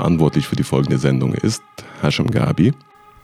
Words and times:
verantwortlich 0.00 0.46
für 0.48 0.56
die 0.56 0.62
folgende 0.62 0.96
Sendung 0.96 1.34
ist 1.34 1.62
Hashim 2.00 2.30
Gabi. 2.30 2.72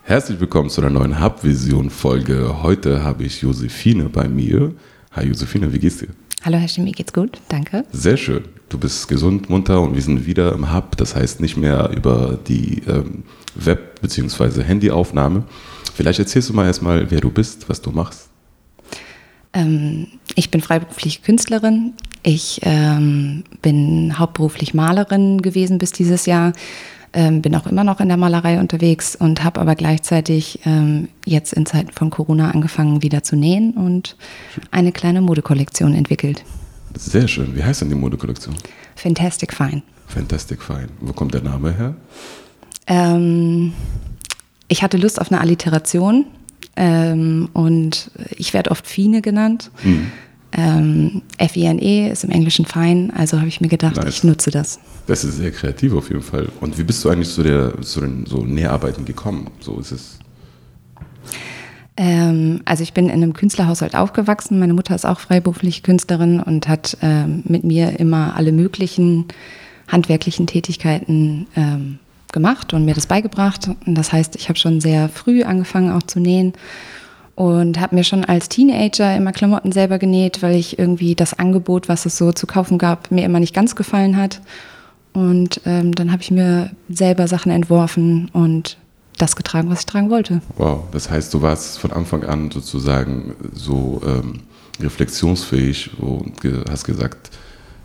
Herzlich 0.03 0.39
willkommen 0.41 0.69
zu 0.69 0.83
einer 0.83 0.91
neuen 0.91 1.23
Hub-Vision-Folge. 1.23 2.63
Heute 2.63 3.03
habe 3.03 3.25
ich 3.25 3.41
Josephine 3.41 4.11
bei 4.11 4.29
mir. 4.29 4.75
Hi 5.13 5.25
Josephine, 5.27 5.73
wie 5.73 5.79
geht's 5.79 5.97
dir? 6.01 6.09
Hallo 6.45 6.59
Hashim, 6.59 6.85
mir 6.85 6.93
geht's 6.93 7.15
gut, 7.15 7.41
danke. 7.49 7.87
Sehr 7.93 8.19
schön. 8.19 8.45
Du 8.69 8.77
bist 8.77 9.09
gesund, 9.09 9.49
munter 9.49 9.81
und 9.81 9.95
wir 9.95 10.03
sind 10.03 10.27
wieder 10.27 10.53
im 10.53 10.75
Hub. 10.75 10.99
Das 10.99 11.17
heißt 11.17 11.41
nicht 11.41 11.57
mehr 11.57 11.89
über 11.97 12.39
die 12.47 12.83
ähm, 12.87 13.23
Web- 13.55 14.03
bzw. 14.03 14.63
Handyaufnahme. 14.63 15.45
Vielleicht 15.95 16.19
erzählst 16.19 16.51
du 16.51 16.53
mal 16.53 16.67
erstmal, 16.67 17.11
wer 17.11 17.23
du 17.23 17.31
bist, 17.31 17.71
was 17.71 17.81
du 17.81 17.91
machst. 17.91 18.29
Ähm, 19.55 20.09
ich 20.35 20.51
bin 20.51 20.61
freiberufliche 20.61 21.23
Künstlerin. 21.23 21.95
Ich 22.29 22.59
ähm, 22.65 23.45
bin 23.63 24.19
hauptberuflich 24.19 24.75
Malerin 24.75 25.43
gewesen 25.43 25.79
bis 25.79 25.93
dieses 25.93 26.27
Jahr. 26.27 26.55
Ähm, 27.13 27.41
bin 27.41 27.55
auch 27.55 27.69
immer 27.69 27.85
noch 27.85 28.01
in 28.01 28.09
der 28.09 28.17
Malerei 28.17 28.59
unterwegs 28.59 29.15
und 29.15 29.45
habe 29.45 29.61
aber 29.61 29.77
gleichzeitig 29.77 30.59
ähm, 30.67 31.07
jetzt 31.25 31.53
in 31.53 31.67
Zeiten 31.67 31.93
von 31.93 32.11
Corona 32.11 32.51
angefangen, 32.51 33.01
wieder 33.01 33.23
zu 33.23 33.37
nähen 33.37 33.75
und 33.75 34.17
eine 34.73 34.91
kleine 34.91 35.21
Modekollektion 35.21 35.95
entwickelt. 35.95 36.43
Sehr 36.97 37.29
schön. 37.29 37.55
Wie 37.55 37.63
heißt 37.63 37.83
denn 37.83 37.91
die 37.91 37.95
Modekollektion? 37.95 38.57
Fantastic 38.97 39.55
Fine. 39.55 39.83
Fantastic 40.09 40.61
Fine. 40.61 40.89
Wo 41.01 41.13
kommt 41.13 41.33
der 41.33 41.43
Name 41.43 41.77
her? 41.77 41.95
Ähm, 42.89 43.73
ich 44.67 44.83
hatte 44.83 44.97
Lust 44.97 45.21
auf 45.21 45.31
eine 45.31 45.41
Alliteration 45.41 46.27
ähm, 46.75 47.51
und 47.53 48.11
ich 48.37 48.53
werde 48.53 48.73
oft 48.73 48.85
Fine 48.85 49.23
genannt. 49.23 49.71
Mhm. 49.85 50.11
Ähm, 50.53 51.23
F-I-N-E 51.39 52.11
ist 52.11 52.25
im 52.25 52.31
Englischen 52.31 52.65
fein, 52.65 53.13
also 53.15 53.39
habe 53.39 53.49
ich 53.49 53.61
mir 53.61 53.69
gedacht, 53.69 53.97
nice. 53.97 54.09
ich 54.09 54.25
nutze 54.25 54.51
das. 54.51 54.79
Das 55.07 55.25
ist 55.25 55.37
sehr 55.37 55.51
kreativ 55.51 55.93
auf 55.93 56.09
jeden 56.09 56.23
Fall. 56.23 56.49
Und 56.61 56.79
wie 56.79 56.85
bist 56.85 57.05
du 57.05 57.11
eigentlich 57.11 57.31
zu, 57.31 57.43
der, 57.43 57.81
zu 57.83 58.01
den 58.01 58.27
so 58.27 58.45
Näharbeiten 58.45 59.05
gekommen? 59.05 59.51
So 59.61 59.79
ist 59.79 59.93
es. 59.93 60.19
Ähm, 61.97 62.61
also 62.65 62.83
ich 62.83 62.93
bin 62.93 63.07
in 63.07 63.13
einem 63.13 63.33
Künstlerhaushalt 63.33 63.95
aufgewachsen. 63.95 64.59
Meine 64.59 64.75
Mutter 64.75 64.95
ist 64.95 65.07
auch 65.07 65.21
freiberufliche 65.21 65.83
Künstlerin 65.83 66.41
und 66.41 66.69
hat 66.69 66.97
ähm, 67.03 67.43
mit 67.47 67.65
mir 67.65 67.99
immer 67.99 68.37
alle 68.37 68.53
möglichen 68.53 69.27
handwerklichen 69.89 70.47
Tätigkeiten 70.47 71.47
ähm, 71.57 71.99
gemacht 72.33 72.75
und 72.75 72.85
mir 72.85 72.95
das 72.95 73.07
beigebracht. 73.07 73.71
Und 73.87 73.95
das 73.95 74.13
heißt, 74.13 74.37
ich 74.37 74.49
habe 74.49 74.59
schon 74.59 74.81
sehr 74.81 75.09
früh 75.09 75.43
angefangen 75.43 75.91
auch 75.91 76.03
zu 76.03 76.21
nähen 76.21 76.53
und 77.37 77.79
habe 77.79 77.95
mir 77.95 78.03
schon 78.03 78.25
als 78.25 78.49
Teenager 78.49 79.15
immer 79.15 79.31
Klamotten 79.31 79.71
selber 79.71 79.99
genäht, 79.99 80.43
weil 80.43 80.57
ich 80.57 80.79
irgendwie 80.79 81.15
das 81.15 81.39
Angebot, 81.39 81.89
was 81.89 82.07
es 82.07 82.17
so 82.17 82.33
zu 82.33 82.47
kaufen 82.47 82.79
gab, 82.79 83.11
mir 83.11 83.25
immer 83.25 83.39
nicht 83.39 83.55
ganz 83.55 83.77
gefallen 83.77 84.17
hat. 84.17 84.41
Und 85.13 85.61
ähm, 85.67 85.95
dann 85.95 86.13
habe 86.13 86.23
ich 86.23 86.31
mir 86.31 86.71
selber 86.89 87.29
Sachen 87.29 87.53
entworfen 87.53 88.31
und 88.33 88.79
das 89.19 89.37
getragen, 89.37 89.71
was 89.71 89.81
ich 89.81 89.87
tragen 89.87 90.11
wollte. 90.11 90.41
Wow, 90.57 90.85
das 90.93 91.11
heißt, 91.11 91.33
du 91.33 91.43
warst 91.43 91.79
von 91.79 91.93
Anfang 91.93 92.25
an 92.25 92.51
sozusagen 92.51 93.35
so 93.53 94.01
ähm, 94.07 94.41
reflexionsfähig 94.81 95.91
und 95.99 96.35
hast 96.71 96.85
gesagt, 96.85 97.31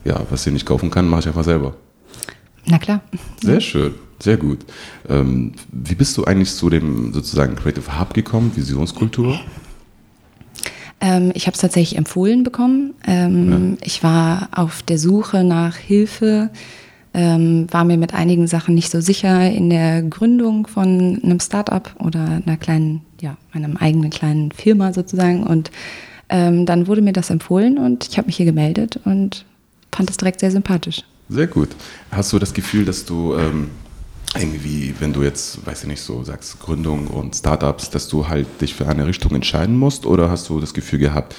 ja, 0.06 0.20
was 0.30 0.48
ich 0.48 0.54
nicht 0.54 0.66
kaufen 0.66 0.90
kann, 0.90 1.08
mache 1.08 1.22
ich 1.22 1.28
einfach 1.28 1.44
selber. 1.44 1.76
Na 2.66 2.78
klar. 2.80 3.02
Sehr 3.42 3.62
schön. 3.62 3.96
Sehr 4.22 4.38
gut. 4.38 4.60
Ähm, 5.10 5.54
wie 5.72 5.96
bist 5.96 6.16
du 6.18 6.26
eigentlich 6.26 6.54
zu 6.54 6.70
dem 6.70 7.12
sozusagen 7.12 7.56
Creative 7.56 8.00
Hub 8.00 8.14
gekommen, 8.14 8.52
Visionskultur? 8.56 9.40
Ähm, 11.00 11.32
ich 11.34 11.48
habe 11.48 11.56
es 11.56 11.62
tatsächlich 11.62 11.98
empfohlen 11.98 12.44
bekommen. 12.44 12.94
Ähm, 13.08 13.72
ja. 13.72 13.78
Ich 13.86 14.04
war 14.04 14.50
auf 14.56 14.84
der 14.84 15.00
Suche 15.00 15.44
nach 15.44 15.76
Hilfe, 15.76 16.52
ähm, 17.14 17.66
war 17.72 17.84
mir 17.84 17.98
mit 17.98 18.14
einigen 18.14 18.46
Sachen 18.46 18.76
nicht 18.76 18.92
so 18.92 19.02
sicher 19.02 19.50
in 19.52 19.72
der 19.72 20.04
Gründung 20.04 20.68
von 20.68 21.20
einem 21.24 21.40
Startup 21.40 21.90
oder 22.00 22.42
einer 22.46 22.58
kleinen, 22.58 23.02
ja, 23.20 23.38
einem 23.52 23.76
eigenen 23.78 24.12
kleinen 24.12 24.52
Firma 24.52 24.94
sozusagen. 24.94 25.44
Und 25.44 25.72
ähm, 26.30 26.68
dann 26.68 26.86
wurde 26.86 27.02
mir 27.02 27.14
das 27.14 27.32
empfohlen 27.32 27.80
und 27.80 28.08
ich 28.08 28.18
habe 28.18 28.28
mich 28.28 28.38
hier 28.38 28.46
gemeldet 28.46 29.00
und 29.04 29.46
fand 29.92 30.10
es 30.12 30.18
direkt 30.18 30.40
sehr 30.40 30.52
sympathisch. 30.52 31.04
Sehr 31.28 31.48
gut. 31.48 31.70
Hast 32.12 32.32
du 32.32 32.40
das 32.40 32.54
Gefühl, 32.54 32.86
dass 32.86 33.06
du 33.06 33.36
ähm, 33.36 33.70
irgendwie, 34.38 34.94
wenn 35.00 35.14
du 35.14 35.24
jetzt, 35.24 35.66
weiß 35.66 35.84
ich 35.84 35.88
nicht, 35.88 36.02
so 36.02 36.24
sagst 36.24 36.60
Gründung 36.60 37.08
und 37.08 37.36
Startups, 37.36 37.90
dass 37.90 38.08
du 38.08 38.28
halt 38.28 38.48
dich 38.62 38.74
für 38.74 38.88
eine 38.88 39.06
Richtung 39.06 39.36
entscheiden 39.36 39.78
musst? 39.78 40.06
Oder 40.06 40.30
hast 40.30 40.50
du 40.50 40.60
das 40.60 40.74
Gefühl 40.74 41.00
gehabt, 41.00 41.36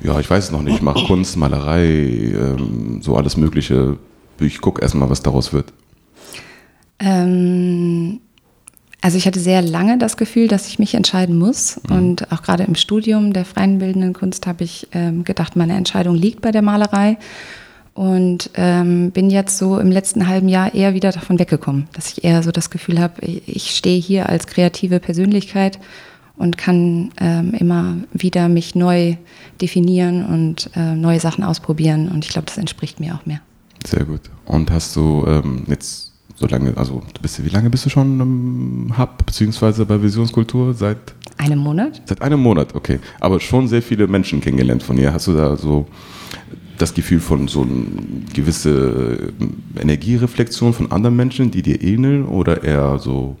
ja, 0.00 0.18
ich 0.18 0.28
weiß 0.28 0.44
es 0.44 0.50
noch 0.50 0.62
nicht, 0.62 0.76
ich 0.76 0.82
mache 0.82 1.06
Kunst, 1.06 1.36
Malerei, 1.36 1.84
ähm, 1.84 3.00
so 3.02 3.16
alles 3.16 3.36
Mögliche. 3.36 3.98
Ich 4.40 4.60
gucke 4.60 4.82
erstmal, 4.82 5.08
was 5.08 5.22
daraus 5.22 5.52
wird. 5.52 5.72
Ähm, 6.98 8.20
also 9.00 9.18
ich 9.18 9.26
hatte 9.26 9.38
sehr 9.38 9.62
lange 9.62 9.98
das 9.98 10.16
Gefühl, 10.16 10.48
dass 10.48 10.66
ich 10.66 10.78
mich 10.78 10.94
entscheiden 10.94 11.38
muss. 11.38 11.80
Mhm. 11.88 11.96
Und 11.96 12.32
auch 12.32 12.42
gerade 12.42 12.64
im 12.64 12.74
Studium 12.74 13.32
der 13.32 13.44
freien 13.44 13.78
bildenden 13.78 14.12
Kunst 14.12 14.46
habe 14.46 14.64
ich 14.64 14.88
ähm, 14.92 15.24
gedacht, 15.24 15.56
meine 15.56 15.74
Entscheidung 15.74 16.16
liegt 16.16 16.40
bei 16.40 16.50
der 16.50 16.62
Malerei. 16.62 17.18
Und 17.94 18.50
ähm, 18.54 19.12
bin 19.12 19.30
jetzt 19.30 19.56
so 19.56 19.78
im 19.78 19.92
letzten 19.92 20.26
halben 20.26 20.48
Jahr 20.48 20.74
eher 20.74 20.94
wieder 20.94 21.12
davon 21.12 21.38
weggekommen, 21.38 21.86
dass 21.92 22.12
ich 22.12 22.24
eher 22.24 22.42
so 22.42 22.50
das 22.50 22.70
Gefühl 22.70 23.00
habe, 23.00 23.24
ich 23.24 23.70
stehe 23.76 24.00
hier 24.00 24.28
als 24.28 24.48
kreative 24.48 24.98
Persönlichkeit 24.98 25.78
und 26.36 26.58
kann 26.58 27.12
ähm, 27.20 27.54
immer 27.54 27.96
wieder 28.12 28.48
mich 28.48 28.74
neu 28.74 29.14
definieren 29.60 30.24
und 30.24 30.70
äh, 30.74 30.96
neue 30.96 31.20
Sachen 31.20 31.44
ausprobieren. 31.44 32.08
Und 32.08 32.24
ich 32.24 32.32
glaube, 32.32 32.46
das 32.46 32.58
entspricht 32.58 32.98
mir 32.98 33.14
auch 33.14 33.26
mehr. 33.26 33.40
Sehr 33.86 34.04
gut. 34.04 34.22
Und 34.44 34.72
hast 34.72 34.96
du 34.96 35.24
ähm, 35.28 35.62
jetzt 35.68 36.12
so 36.34 36.46
lange, 36.48 36.76
also 36.76 37.00
du 37.14 37.22
bist, 37.22 37.44
wie 37.44 37.50
lange 37.50 37.70
bist 37.70 37.86
du 37.86 37.90
schon 37.90 38.20
im 38.20 38.98
Hub 38.98 39.24
beziehungsweise 39.24 39.86
bei 39.86 40.02
Visionskultur? 40.02 40.74
Seit 40.74 40.98
einem 41.36 41.60
Monat? 41.60 42.02
Seit 42.06 42.22
einem 42.22 42.40
Monat, 42.40 42.74
okay. 42.74 42.98
Aber 43.20 43.38
schon 43.38 43.68
sehr 43.68 43.82
viele 43.82 44.08
Menschen 44.08 44.40
kennengelernt 44.40 44.82
von 44.82 44.98
ihr. 44.98 45.12
Hast 45.12 45.28
du 45.28 45.34
da 45.34 45.56
so 45.56 45.86
das 46.78 46.94
Gefühl 46.94 47.20
von 47.20 47.48
so 47.48 47.62
eine 47.62 47.86
gewisse 48.32 49.32
äh, 49.76 49.80
Energiereflexion 49.80 50.72
von 50.74 50.92
anderen 50.92 51.16
Menschen, 51.16 51.50
die 51.50 51.62
dir 51.62 51.82
ähneln, 51.82 52.26
oder 52.26 52.62
eher 52.64 52.98
so, 52.98 53.36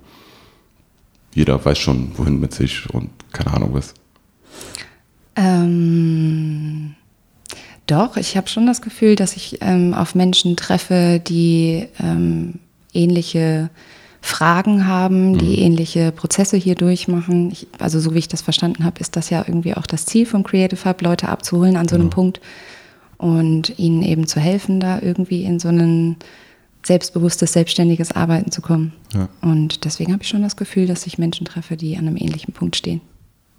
jeder 1.34 1.62
weiß 1.64 1.78
schon, 1.78 2.12
wohin 2.16 2.40
mit 2.40 2.54
sich 2.54 2.88
und 2.90 3.10
keine 3.32 3.54
Ahnung 3.54 3.70
was? 3.72 3.94
Ähm, 5.36 6.94
doch, 7.86 8.16
ich 8.16 8.36
habe 8.36 8.48
schon 8.48 8.66
das 8.66 8.80
Gefühl, 8.82 9.16
dass 9.16 9.36
ich 9.36 9.58
ähm, 9.60 9.94
auf 9.94 10.14
Menschen 10.14 10.56
treffe, 10.56 11.20
die 11.24 11.86
ähm, 12.00 12.60
ähnliche 12.92 13.70
Fragen 14.22 14.86
haben, 14.86 15.36
die 15.36 15.58
mhm. 15.58 15.62
ähnliche 15.64 16.10
Prozesse 16.10 16.56
hier 16.56 16.76
durchmachen. 16.76 17.50
Ich, 17.50 17.66
also 17.78 18.00
so 18.00 18.14
wie 18.14 18.18
ich 18.18 18.28
das 18.28 18.40
verstanden 18.40 18.84
habe, 18.84 19.00
ist 19.00 19.16
das 19.16 19.28
ja 19.28 19.44
irgendwie 19.46 19.74
auch 19.74 19.86
das 19.86 20.06
Ziel 20.06 20.24
vom 20.24 20.44
Creative 20.44 20.82
Hub, 20.88 21.02
Leute 21.02 21.28
abzuholen 21.28 21.76
an 21.76 21.88
so 21.88 21.96
einem 21.96 22.04
genau. 22.04 22.14
Punkt, 22.14 22.40
und 23.18 23.78
ihnen 23.78 24.02
eben 24.02 24.26
zu 24.26 24.40
helfen, 24.40 24.80
da 24.80 25.00
irgendwie 25.00 25.44
in 25.44 25.58
so 25.58 25.68
ein 25.68 26.16
selbstbewusstes, 26.84 27.52
selbstständiges 27.52 28.12
Arbeiten 28.12 28.50
zu 28.50 28.60
kommen. 28.60 28.92
Ja. 29.14 29.28
Und 29.40 29.84
deswegen 29.84 30.12
habe 30.12 30.22
ich 30.22 30.28
schon 30.28 30.42
das 30.42 30.56
Gefühl, 30.56 30.86
dass 30.86 31.06
ich 31.06 31.18
Menschen 31.18 31.46
treffe, 31.46 31.76
die 31.76 31.96
an 31.96 32.06
einem 32.06 32.16
ähnlichen 32.16 32.52
Punkt 32.52 32.76
stehen. 32.76 33.00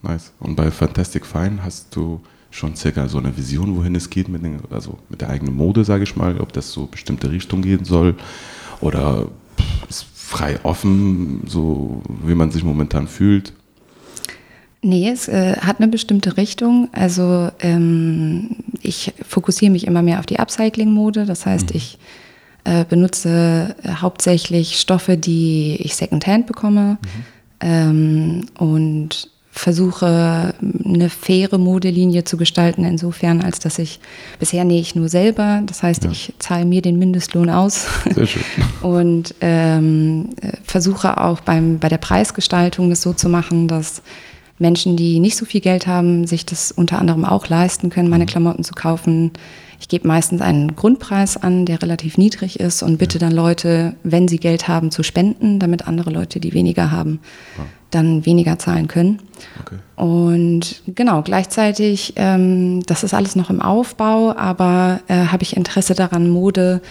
Nice. 0.03 0.31
Und 0.39 0.55
bei 0.55 0.69
Fantastic 0.69 1.25
Fine 1.25 1.63
hast 1.63 1.95
du 1.95 2.21
schon 2.51 2.75
circa 2.75 3.09
so 3.09 3.17
eine 3.17 3.35
Vision, 3.35 3.75
wohin 3.75 3.95
es 3.95 4.09
geht, 4.09 4.29
mit 4.29 4.43
den, 4.43 4.59
also 4.69 4.99
mit 5.09 5.21
der 5.21 5.29
eigenen 5.29 5.55
Mode, 5.55 5.83
sage 5.83 6.03
ich 6.03 6.15
mal, 6.15 6.39
ob 6.39 6.53
das 6.53 6.71
so 6.71 6.85
bestimmte 6.85 7.31
Richtung 7.31 7.61
gehen 7.61 7.83
soll 7.83 8.15
oder 8.81 9.27
ist 9.89 10.05
frei 10.13 10.59
offen, 10.63 11.41
so 11.47 12.01
wie 12.23 12.35
man 12.35 12.51
sich 12.51 12.63
momentan 12.63 13.07
fühlt? 13.07 13.53
Nee, 14.85 15.09
es 15.09 15.27
äh, 15.27 15.57
hat 15.57 15.79
eine 15.79 15.87
bestimmte 15.87 16.37
Richtung. 16.37 16.89
Also 16.91 17.49
ähm, 17.59 18.51
ich 18.83 19.13
fokussiere 19.27 19.71
mich 19.71 19.87
immer 19.87 20.03
mehr 20.03 20.19
auf 20.19 20.27
die 20.27 20.37
Upcycling-Mode. 20.37 21.25
Das 21.25 21.47
heißt, 21.47 21.71
mhm. 21.71 21.75
ich 21.75 21.97
äh, 22.65 22.85
benutze 22.85 23.75
hauptsächlich 23.99 24.79
Stoffe, 24.79 25.17
die 25.17 25.77
ich 25.79 25.95
secondhand 25.95 26.45
bekomme 26.45 26.99
mhm. 27.01 27.25
ähm, 27.61 28.45
und 28.59 29.31
versuche 29.49 30.53
eine 30.83 31.09
faire 31.09 31.57
Modelinie 31.57 32.23
zu 32.23 32.37
gestalten, 32.37 32.85
insofern, 32.85 33.41
als 33.41 33.57
dass 33.57 33.79
ich 33.79 33.99
bisher 34.37 34.65
nähe 34.65 34.81
ich 34.81 34.93
nur 34.93 35.09
selber. 35.09 35.63
Das 35.65 35.81
heißt, 35.81 36.03
ja. 36.03 36.11
ich 36.11 36.31
zahle 36.37 36.65
mir 36.65 36.83
den 36.83 36.99
Mindestlohn 36.99 37.49
aus 37.49 37.87
Sehr 38.13 38.27
schön. 38.27 38.43
und 38.83 39.33
ähm, 39.41 40.29
versuche 40.63 41.19
auch 41.19 41.39
beim, 41.39 41.79
bei 41.79 41.89
der 41.89 41.97
Preisgestaltung 41.97 42.91
es 42.91 43.01
so 43.01 43.13
zu 43.13 43.29
machen, 43.29 43.67
dass 43.67 44.03
Menschen, 44.57 44.95
die 44.95 45.19
nicht 45.19 45.35
so 45.35 45.45
viel 45.45 45.61
Geld 45.61 45.85
haben, 45.85 46.25
sich 46.27 46.45
das 46.45 46.71
unter 46.71 46.99
anderem 46.99 47.25
auch 47.25 47.47
leisten 47.47 47.89
können, 47.89 48.09
meine 48.09 48.23
mhm. 48.23 48.29
Klamotten 48.29 48.63
zu 48.63 48.73
kaufen. 48.73 49.31
Ich 49.79 49.89
gebe 49.89 50.07
meistens 50.07 50.41
einen 50.41 50.75
Grundpreis 50.75 51.35
an, 51.35 51.65
der 51.65 51.81
relativ 51.81 52.17
niedrig 52.17 52.59
ist 52.59 52.81
und 52.81 52.97
bitte 52.97 53.19
dann 53.19 53.33
Leute, 53.33 53.95
wenn 54.03 54.27
sie 54.27 54.37
Geld 54.37 54.67
haben, 54.67 54.91
zu 54.91 55.03
spenden, 55.03 55.59
damit 55.59 55.87
andere 55.87 56.09
Leute, 56.11 56.39
die 56.39 56.53
weniger 56.53 56.91
haben, 56.91 57.19
dann 57.91 58.25
weniger 58.25 58.57
zahlen 58.57 58.87
können. 58.87 59.19
Okay. 59.59 59.75
Und 59.95 60.81
genau, 60.87 61.21
gleichzeitig, 61.21 62.13
ähm, 62.15 62.83
das 62.85 63.03
ist 63.03 63.13
alles 63.13 63.35
noch 63.35 63.49
im 63.49 63.61
Aufbau, 63.61 64.33
aber 64.35 65.01
äh, 65.07 65.25
habe 65.27 65.43
ich 65.43 65.57
Interesse 65.57 65.93
daran, 65.93 66.29
Mode 66.29 66.81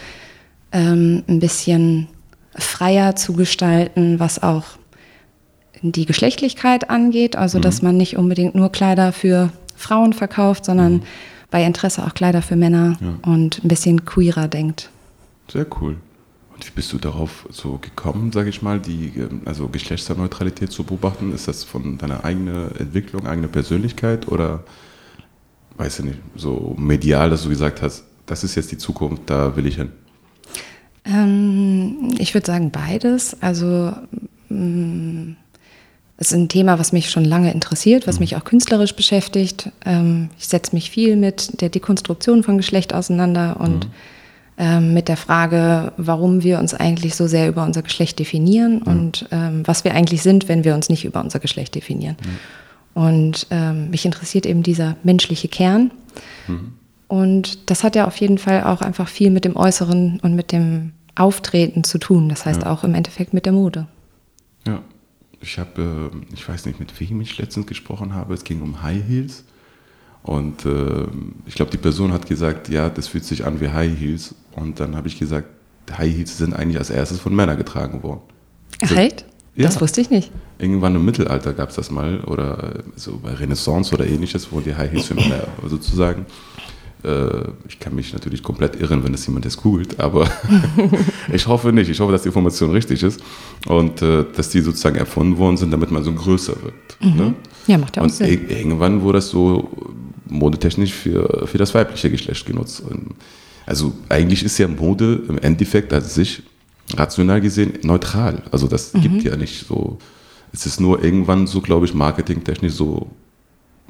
ähm, 0.72 1.22
ein 1.26 1.40
bisschen 1.40 2.08
freier 2.56 3.16
zu 3.16 3.32
gestalten, 3.32 4.20
was 4.20 4.42
auch 4.42 4.64
die 5.92 6.06
Geschlechtlichkeit 6.06 6.90
angeht, 6.90 7.36
also 7.36 7.58
dass 7.58 7.82
man 7.82 7.96
nicht 7.96 8.16
unbedingt 8.16 8.54
nur 8.54 8.70
Kleider 8.72 9.12
für 9.12 9.50
Frauen 9.76 10.12
verkauft, 10.12 10.64
sondern 10.64 11.02
bei 11.50 11.64
Interesse 11.64 12.04
auch 12.04 12.14
Kleider 12.14 12.42
für 12.42 12.56
Männer 12.56 12.96
Ja. 13.00 13.30
und 13.30 13.62
ein 13.64 13.68
bisschen 13.68 14.04
queerer 14.04 14.48
denkt. 14.48 14.90
Sehr 15.52 15.66
cool. 15.80 15.96
Und 16.54 16.66
wie 16.66 16.70
bist 16.70 16.92
du 16.92 16.98
darauf 16.98 17.46
so 17.50 17.78
gekommen, 17.78 18.32
sage 18.32 18.48
ich 18.48 18.62
mal, 18.62 18.78
die 18.80 19.12
ähm, 19.16 19.42
also 19.44 19.68
Geschlechterneutralität 19.68 20.70
zu 20.70 20.84
beobachten? 20.84 21.32
Ist 21.34 21.48
das 21.48 21.64
von 21.64 21.98
deiner 21.98 22.24
eigenen 22.24 22.74
Entwicklung, 22.76 23.26
eigener 23.26 23.48
Persönlichkeit 23.48 24.28
oder 24.28 24.64
weiß 25.76 25.98
ich 25.98 26.04
nicht, 26.06 26.18
so 26.36 26.74
medial, 26.78 27.30
dass 27.30 27.42
du 27.42 27.48
gesagt 27.48 27.82
hast, 27.82 28.04
das 28.26 28.42
ist 28.44 28.54
jetzt 28.54 28.70
die 28.72 28.78
Zukunft, 28.78 29.22
da 29.26 29.54
will 29.56 29.66
ich 29.66 29.76
hin? 29.76 29.90
Ähm, 31.04 32.08
ich 32.18 32.32
würde 32.34 32.46
sagen 32.46 32.70
beides. 32.70 33.36
Also 33.42 33.92
mm, 34.48 35.32
es 36.16 36.28
ist 36.28 36.34
ein 36.38 36.48
Thema, 36.48 36.78
was 36.78 36.92
mich 36.92 37.10
schon 37.10 37.24
lange 37.24 37.52
interessiert, 37.52 38.06
was 38.06 38.20
mich 38.20 38.36
auch 38.36 38.44
künstlerisch 38.44 38.94
beschäftigt. 38.94 39.70
Ähm, 39.84 40.30
ich 40.38 40.46
setze 40.46 40.74
mich 40.74 40.90
viel 40.90 41.16
mit 41.16 41.60
der 41.60 41.68
Dekonstruktion 41.70 42.42
von 42.42 42.56
Geschlecht 42.56 42.94
auseinander 42.94 43.56
und 43.58 43.88
ähm, 44.56 44.94
mit 44.94 45.08
der 45.08 45.16
Frage, 45.16 45.92
warum 45.96 46.44
wir 46.44 46.60
uns 46.60 46.72
eigentlich 46.74 47.16
so 47.16 47.26
sehr 47.26 47.48
über 47.48 47.64
unser 47.64 47.82
Geschlecht 47.82 48.20
definieren 48.20 48.80
und 48.82 49.26
ähm, 49.32 49.62
was 49.64 49.82
wir 49.82 49.94
eigentlich 49.94 50.22
sind, 50.22 50.48
wenn 50.48 50.62
wir 50.62 50.74
uns 50.76 50.88
nicht 50.88 51.04
über 51.04 51.20
unser 51.20 51.40
Geschlecht 51.40 51.74
definieren. 51.74 52.16
Und 52.94 53.48
ähm, 53.50 53.90
mich 53.90 54.04
interessiert 54.06 54.46
eben 54.46 54.62
dieser 54.62 54.94
menschliche 55.02 55.48
Kern. 55.48 55.90
Und 57.08 57.68
das 57.68 57.82
hat 57.82 57.96
ja 57.96 58.06
auf 58.06 58.16
jeden 58.18 58.38
Fall 58.38 58.62
auch 58.62 58.82
einfach 58.82 59.08
viel 59.08 59.30
mit 59.30 59.44
dem 59.44 59.56
Äußeren 59.56 60.20
und 60.22 60.36
mit 60.36 60.52
dem 60.52 60.92
Auftreten 61.16 61.82
zu 61.82 61.98
tun. 61.98 62.28
Das 62.28 62.46
heißt 62.46 62.62
Ja. 62.62 62.70
auch 62.70 62.84
im 62.84 62.94
Endeffekt 62.94 63.34
mit 63.34 63.46
der 63.46 63.52
Mode. 63.52 63.88
Ja. 64.64 64.80
Ich 65.44 65.58
habe, 65.58 66.10
äh, 66.12 66.34
ich 66.34 66.48
weiß 66.48 66.64
nicht, 66.66 66.80
mit 66.80 66.98
wem 67.00 67.20
ich 67.20 67.36
letztens 67.38 67.66
gesprochen 67.66 68.14
habe, 68.14 68.32
es 68.34 68.44
ging 68.44 68.62
um 68.62 68.82
High 68.82 69.02
Heels. 69.06 69.44
Und 70.22 70.64
äh, 70.64 71.06
ich 71.46 71.54
glaube, 71.54 71.70
die 71.70 71.76
Person 71.76 72.12
hat 72.12 72.26
gesagt, 72.26 72.70
ja, 72.70 72.88
das 72.88 73.08
fühlt 73.08 73.24
sich 73.24 73.44
an 73.44 73.60
wie 73.60 73.68
High 73.68 73.98
Heels. 73.98 74.34
Und 74.52 74.80
dann 74.80 74.96
habe 74.96 75.06
ich 75.08 75.18
gesagt, 75.18 75.48
High 75.96 76.16
Heels 76.16 76.38
sind 76.38 76.54
eigentlich 76.54 76.78
als 76.78 76.88
erstes 76.88 77.20
von 77.20 77.34
Männern 77.36 77.58
getragen 77.58 78.02
worden. 78.02 78.20
So- 78.82 78.94
echt? 78.94 79.26
Ja. 79.54 79.66
Das 79.66 79.80
wusste 79.80 80.00
ich 80.00 80.10
nicht. 80.10 80.32
Irgendwann 80.58 80.96
im 80.96 81.04
Mittelalter 81.04 81.52
gab 81.52 81.68
es 81.68 81.76
das 81.76 81.90
mal 81.90 82.20
oder 82.24 82.82
so 82.96 83.18
bei 83.22 83.34
Renaissance 83.34 83.94
oder 83.94 84.04
ähnliches, 84.06 84.50
wo 84.50 84.60
die 84.60 84.74
High 84.74 84.90
Heels 84.90 85.06
für 85.06 85.14
Männer 85.14 85.46
sozusagen. 85.68 86.26
Äh, 87.04 87.48
ich 87.68 87.78
kann 87.80 87.94
mich 87.94 88.12
natürlich 88.12 88.42
komplett 88.42 88.80
irren, 88.80 89.04
wenn 89.04 89.12
das 89.12 89.26
jemand 89.26 89.44
jetzt 89.44 89.58
googelt, 89.58 90.00
aber 90.00 90.28
ich 91.32 91.46
hoffe 91.46 91.72
nicht. 91.72 91.88
Ich 91.90 92.00
hoffe, 92.00 92.12
dass 92.12 92.22
die 92.22 92.28
Information 92.28 92.70
richtig 92.70 93.02
ist 93.02 93.20
und 93.66 94.00
äh, 94.02 94.24
dass 94.34 94.48
die 94.50 94.60
sozusagen 94.60 94.96
erfunden 94.96 95.36
worden 95.38 95.56
sind, 95.56 95.70
damit 95.70 95.90
man 95.90 96.02
so 96.04 96.12
größer 96.12 96.54
wird. 96.62 96.74
Ne? 97.16 97.34
Ja, 97.66 97.78
macht 97.78 97.96
ja 97.96 98.02
auch 98.02 98.06
Und 98.06 98.12
Sinn. 98.12 98.26
ir- 98.28 98.50
irgendwann 98.50 99.02
wurde 99.02 99.18
das 99.18 99.28
so 99.28 99.68
modetechnisch 100.28 100.92
für, 100.92 101.46
für 101.46 101.58
das 101.58 101.74
weibliche 101.74 102.10
Geschlecht 102.10 102.46
genutzt. 102.46 102.82
Und 102.88 103.14
also 103.66 103.92
eigentlich 104.08 104.42
ist 104.42 104.56
ja 104.58 104.66
Mode 104.68 105.22
im 105.28 105.38
Endeffekt 105.38 105.92
als 105.92 106.14
sich 106.14 106.42
rational 106.96 107.40
gesehen 107.40 107.74
neutral. 107.82 108.42
Also 108.50 108.66
das 108.66 108.92
gibt 108.92 109.22
ja 109.24 109.36
nicht 109.36 109.66
so. 109.66 109.98
Es 110.52 110.66
ist 110.66 110.80
nur 110.80 111.02
irgendwann 111.02 111.46
so, 111.46 111.60
glaube 111.60 111.84
ich, 111.86 111.94
marketingtechnisch 111.94 112.72
so 112.74 113.08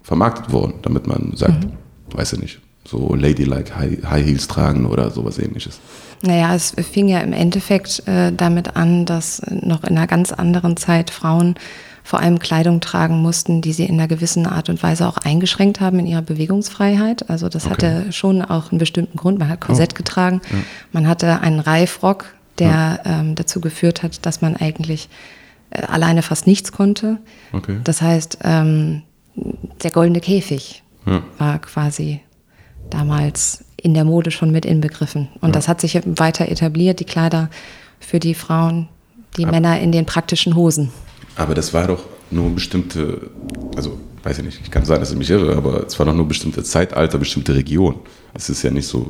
vermarktet 0.02 0.50
worden, 0.52 0.74
damit 0.82 1.06
man 1.06 1.32
sagt, 1.36 1.66
weiß 2.12 2.34
ich 2.34 2.40
nicht, 2.40 2.60
so 2.86 3.14
ladylike 3.14 3.76
High, 3.76 4.24
Heels 4.26 4.48
tragen 4.48 4.86
oder 4.86 5.10
sowas 5.10 5.38
ähnliches. 5.38 5.80
Naja, 6.22 6.54
es 6.54 6.74
fing 6.90 7.08
ja 7.08 7.20
im 7.20 7.32
Endeffekt 7.32 8.06
äh, 8.06 8.32
damit 8.32 8.76
an, 8.76 9.04
dass 9.06 9.42
noch 9.50 9.84
in 9.84 9.96
einer 9.96 10.06
ganz 10.06 10.32
anderen 10.32 10.76
Zeit 10.76 11.10
Frauen 11.10 11.54
vor 12.02 12.20
allem 12.20 12.38
Kleidung 12.38 12.80
tragen 12.80 13.22
mussten, 13.22 13.62
die 13.62 13.72
sie 13.72 13.84
in 13.84 13.94
einer 13.94 14.08
gewissen 14.08 14.46
Art 14.46 14.68
und 14.68 14.82
Weise 14.82 15.08
auch 15.08 15.16
eingeschränkt 15.18 15.80
haben 15.80 15.98
in 15.98 16.06
ihrer 16.06 16.20
Bewegungsfreiheit. 16.22 17.30
Also 17.30 17.48
das 17.48 17.68
hatte 17.70 18.12
schon 18.12 18.42
auch 18.42 18.70
einen 18.70 18.78
bestimmten 18.78 19.16
Grund. 19.16 19.38
Man 19.38 19.48
hat 19.48 19.60
Korsett 19.62 19.94
getragen, 19.94 20.42
man 20.92 21.08
hatte 21.08 21.40
einen 21.40 21.60
Reifrock, 21.60 22.26
der 22.58 23.00
ähm, 23.06 23.34
dazu 23.34 23.60
geführt 23.60 24.02
hat, 24.02 24.24
dass 24.26 24.42
man 24.42 24.54
eigentlich 24.54 25.08
äh, 25.70 25.82
alleine 25.86 26.20
fast 26.22 26.46
nichts 26.46 26.72
konnte. 26.72 27.18
Okay. 27.52 27.78
Das 27.84 28.02
heißt, 28.02 28.38
ähm, 28.44 29.02
der 29.82 29.90
goldene 29.90 30.20
Käfig 30.20 30.82
Ja. 31.06 31.22
war 31.38 31.58
quasi 31.58 32.20
damals 32.90 33.64
in 33.76 33.94
der 33.94 34.04
Mode 34.04 34.30
schon 34.30 34.50
mit 34.50 34.64
inbegriffen. 34.64 35.28
Und 35.40 35.54
das 35.54 35.68
hat 35.68 35.80
sich 35.80 36.00
weiter 36.16 36.48
etabliert, 36.48 37.00
die 37.00 37.04
Kleider 37.04 37.50
für 38.00 38.18
die 38.18 38.34
Frauen, 38.34 38.88
die 39.36 39.46
Männer 39.46 39.80
in 39.80 39.92
den 39.92 40.06
praktischen 40.06 40.54
Hosen. 40.54 40.90
Aber 41.36 41.54
das 41.54 41.74
war 41.74 41.86
doch 41.86 42.04
nur 42.30 42.50
bestimmte, 42.50 43.30
also 43.76 43.98
weiß 44.22 44.38
ich 44.38 44.44
nicht, 44.44 44.60
ich 44.62 44.70
kann 44.70 44.84
sagen, 44.84 45.00
dass 45.00 45.10
ich 45.10 45.18
mich 45.18 45.30
irre, 45.30 45.56
aber 45.56 45.86
es 45.86 45.98
war 45.98 46.06
doch 46.06 46.14
nur 46.14 46.26
bestimmte 46.26 46.62
Zeitalter, 46.62 47.18
bestimmte 47.18 47.54
Region. 47.54 47.96
Es 48.32 48.48
ist 48.48 48.62
ja 48.62 48.70
nicht 48.70 48.86
so, 48.86 49.06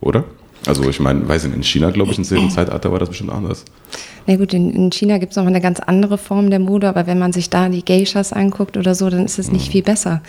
oder? 0.00 0.24
Also 0.66 0.88
ich 0.88 1.00
meine, 1.00 1.26
weiß 1.26 1.44
ich 1.44 1.48
nicht, 1.48 1.56
in 1.56 1.62
China, 1.62 1.90
glaube 1.90 2.12
ich, 2.12 2.18
im 2.18 2.24
selben 2.24 2.50
Zeitalter 2.50 2.90
war 2.92 2.98
das 2.98 3.08
bestimmt 3.08 3.30
anders. 3.30 3.64
Na 4.26 4.36
gut, 4.36 4.52
in, 4.52 4.70
in 4.70 4.92
China 4.92 5.18
gibt 5.18 5.32
es 5.32 5.36
noch 5.36 5.46
eine 5.46 5.60
ganz 5.60 5.80
andere 5.80 6.18
Form 6.18 6.50
der 6.50 6.58
Mode, 6.58 6.88
aber 6.88 7.06
wenn 7.06 7.18
man 7.18 7.32
sich 7.32 7.48
da 7.48 7.68
die 7.68 7.84
Geishas 7.84 8.32
anguckt 8.32 8.76
oder 8.76 8.94
so, 8.94 9.08
dann 9.08 9.24
ist 9.24 9.38
es 9.38 9.50
nicht 9.50 9.70
viel 9.70 9.82
besser. 9.82 10.22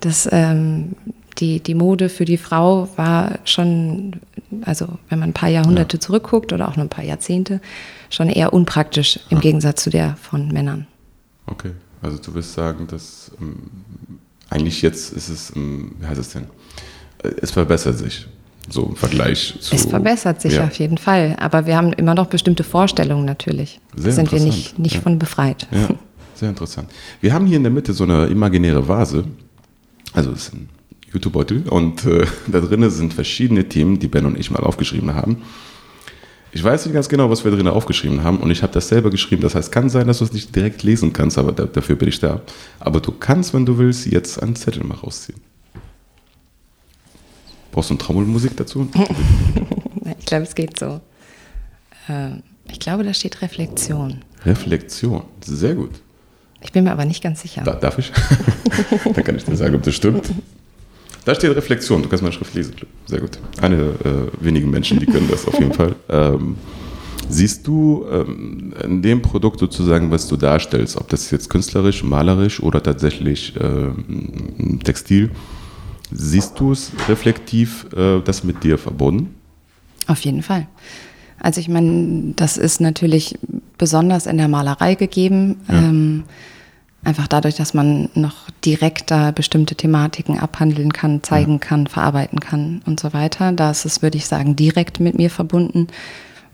Das, 0.00 0.28
ähm, 0.32 0.94
die, 1.38 1.60
die 1.60 1.74
Mode 1.74 2.08
für 2.08 2.24
die 2.24 2.36
Frau 2.36 2.88
war 2.96 3.38
schon, 3.44 4.20
also 4.62 4.86
wenn 5.08 5.18
man 5.18 5.30
ein 5.30 5.34
paar 5.34 5.48
Jahrhunderte 5.48 5.98
zurückguckt 5.98 6.52
oder 6.52 6.68
auch 6.68 6.76
nur 6.76 6.86
ein 6.86 6.90
paar 6.90 7.04
Jahrzehnte, 7.04 7.60
schon 8.10 8.28
eher 8.28 8.52
unpraktisch 8.52 9.20
im 9.30 9.40
Gegensatz 9.40 9.82
zu 9.82 9.90
der 9.90 10.16
von 10.16 10.48
Männern. 10.48 10.86
Okay, 11.46 11.72
also 12.02 12.18
du 12.18 12.34
wirst 12.34 12.54
sagen, 12.54 12.86
dass 12.86 13.30
ähm, 13.40 13.70
eigentlich 14.50 14.82
jetzt 14.82 15.12
ist 15.12 15.28
es, 15.28 15.54
ähm, 15.54 15.92
wie 16.00 16.06
heißt 16.06 16.20
es 16.20 16.30
denn? 16.30 16.44
Äh, 17.22 17.30
Es 17.42 17.50
verbessert 17.50 17.98
sich, 17.98 18.26
so 18.68 18.86
im 18.86 18.96
Vergleich 18.96 19.54
zu... 19.60 19.74
Es 19.74 19.86
verbessert 19.86 20.40
sich 20.40 20.54
ja. 20.54 20.64
auf 20.64 20.78
jeden 20.78 20.98
Fall, 20.98 21.36
aber 21.38 21.66
wir 21.66 21.76
haben 21.76 21.92
immer 21.92 22.14
noch 22.14 22.26
bestimmte 22.26 22.64
Vorstellungen 22.64 23.24
natürlich. 23.24 23.80
Sehr 23.94 24.10
da 24.10 24.12
sind 24.12 24.32
wir 24.32 24.40
nicht, 24.40 24.78
nicht 24.78 24.96
ja. 24.96 25.00
von 25.00 25.18
befreit. 25.18 25.66
Ja, 25.70 25.88
sehr 26.34 26.48
interessant. 26.48 26.90
Wir 27.20 27.32
haben 27.32 27.46
hier 27.46 27.56
in 27.56 27.62
der 27.62 27.72
Mitte 27.72 27.92
so 27.92 28.04
eine 28.04 28.26
imaginäre 28.26 28.86
Vase. 28.86 29.24
Also 30.12 30.30
es 30.32 30.46
ist 30.46 30.54
ein 30.54 30.68
YouTube-Beutel 31.16 31.68
und 31.68 32.04
äh, 32.04 32.26
da 32.46 32.60
drinnen 32.60 32.90
sind 32.90 33.14
verschiedene 33.14 33.68
Themen, 33.68 33.98
die 33.98 34.08
Ben 34.08 34.26
und 34.26 34.38
ich 34.38 34.50
mal 34.50 34.62
aufgeschrieben 34.62 35.14
haben. 35.14 35.42
Ich 36.52 36.64
weiß 36.64 36.86
nicht 36.86 36.94
ganz 36.94 37.08
genau, 37.08 37.28
was 37.28 37.44
wir 37.44 37.50
drinnen 37.50 37.68
aufgeschrieben 37.68 38.24
haben 38.24 38.38
und 38.38 38.50
ich 38.50 38.62
habe 38.62 38.72
das 38.72 38.88
selber 38.88 39.10
geschrieben. 39.10 39.42
Das 39.42 39.54
heißt, 39.54 39.70
kann 39.70 39.90
sein, 39.90 40.06
dass 40.06 40.18
du 40.18 40.24
es 40.24 40.32
nicht 40.32 40.54
direkt 40.56 40.82
lesen 40.82 41.12
kannst, 41.12 41.36
aber 41.36 41.52
da, 41.52 41.66
dafür 41.66 41.96
bin 41.96 42.08
ich 42.08 42.18
da. 42.18 42.40
Aber 42.80 43.00
du 43.00 43.12
kannst, 43.12 43.52
wenn 43.52 43.66
du 43.66 43.76
willst, 43.76 44.06
jetzt 44.06 44.42
einen 44.42 44.56
Zettel 44.56 44.84
mal 44.84 44.94
rausziehen. 44.94 45.38
Brauchst 47.72 47.90
du 47.90 47.94
eine 47.94 47.98
Trommelmusik 47.98 48.56
dazu? 48.56 48.88
Ich 50.18 50.24
glaube, 50.24 50.44
es 50.44 50.54
geht 50.54 50.78
so. 50.78 51.00
Ähm, 52.08 52.42
ich 52.70 52.78
glaube, 52.78 53.02
da 53.02 53.12
steht 53.12 53.42
Reflexion. 53.42 54.22
Reflexion. 54.44 55.24
Sehr 55.44 55.74
gut. 55.74 55.90
Ich 56.60 56.72
bin 56.72 56.84
mir 56.84 56.92
aber 56.92 57.04
nicht 57.04 57.22
ganz 57.22 57.42
sicher. 57.42 57.62
Da, 57.62 57.74
darf 57.74 57.98
ich? 57.98 58.12
Dann 59.04 59.24
kann 59.24 59.36
ich 59.36 59.44
dir 59.44 59.56
sagen, 59.56 59.74
ob 59.74 59.82
das 59.82 59.94
stimmt. 59.94 60.30
Da 61.26 61.34
steht 61.34 61.54
Reflexion. 61.56 62.02
Du 62.02 62.08
kannst 62.08 62.22
meine 62.22 62.32
Schrift 62.32 62.54
lesen. 62.54 62.74
Sehr 63.06 63.20
gut. 63.20 63.40
Eine 63.60 63.76
äh, 63.76 64.44
wenigen 64.44 64.70
Menschen, 64.70 65.00
die 65.00 65.06
können 65.06 65.28
das 65.28 65.46
auf 65.46 65.58
jeden 65.58 65.74
Fall. 65.74 65.94
Ähm, 66.08 66.56
siehst 67.28 67.66
du 67.66 68.06
ähm, 68.08 68.72
in 68.84 69.02
dem 69.02 69.22
Produkt 69.22 69.58
sozusagen, 69.58 70.12
was 70.12 70.28
du 70.28 70.36
darstellst, 70.36 70.96
ob 70.96 71.08
das 71.08 71.32
jetzt 71.32 71.50
künstlerisch, 71.50 72.04
malerisch 72.04 72.62
oder 72.62 72.80
tatsächlich 72.80 73.54
ähm, 73.60 74.78
Textil, 74.84 75.32
siehst 76.12 76.60
du 76.60 76.70
es 76.70 76.92
reflektiv, 77.08 77.86
äh, 77.96 78.20
das 78.20 78.44
mit 78.44 78.62
dir 78.62 78.78
verbunden? 78.78 79.34
Auf 80.06 80.20
jeden 80.20 80.42
Fall. 80.42 80.68
Also 81.40 81.60
ich 81.60 81.68
meine, 81.68 82.34
das 82.36 82.56
ist 82.56 82.80
natürlich 82.80 83.36
besonders 83.78 84.26
in 84.26 84.38
der 84.38 84.48
Malerei 84.48 84.94
gegeben. 84.94 85.56
Ähm, 85.68 86.22
einfach 87.06 87.28
dadurch, 87.28 87.54
dass 87.54 87.72
man 87.72 88.08
noch 88.14 88.50
direkter 88.64 89.30
bestimmte 89.30 89.76
Thematiken 89.76 90.38
abhandeln 90.40 90.92
kann, 90.92 91.22
zeigen 91.22 91.60
kann, 91.60 91.86
verarbeiten 91.86 92.40
kann 92.40 92.82
und 92.84 92.98
so 92.98 93.12
weiter. 93.12 93.52
Da 93.52 93.70
ist 93.70 93.84
es, 93.84 94.02
würde 94.02 94.18
ich 94.18 94.26
sagen, 94.26 94.56
direkt 94.56 94.98
mit 94.98 95.16
mir 95.16 95.30
verbunden, 95.30 95.86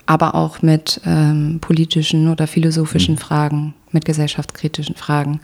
aber 0.05 0.35
auch 0.35 0.61
mit 0.61 1.01
ähm, 1.07 1.59
politischen 1.61 2.29
oder 2.29 2.47
philosophischen 2.47 3.17
Fragen, 3.17 3.73
mit 3.93 4.05
gesellschaftskritischen 4.05 4.95
Fragen. 4.95 5.41